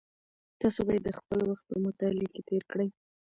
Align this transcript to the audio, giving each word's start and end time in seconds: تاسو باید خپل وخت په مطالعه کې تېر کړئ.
تاسو 0.61 0.79
باید 0.87 1.17
خپل 1.19 1.39
وخت 1.49 1.63
په 1.69 1.75
مطالعه 1.85 2.27
کې 2.33 2.41
تېر 2.49 2.63
کړئ. 2.71 2.87